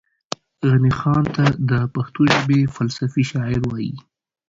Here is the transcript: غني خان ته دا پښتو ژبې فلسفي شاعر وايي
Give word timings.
غني 0.69 0.91
خان 0.99 1.23
ته 1.35 1.45
دا 1.69 1.81
پښتو 1.95 2.21
ژبې 2.33 2.59
فلسفي 2.75 3.23
شاعر 3.31 3.61
وايي 3.69 3.95